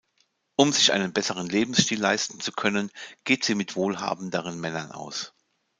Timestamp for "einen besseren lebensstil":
0.93-2.01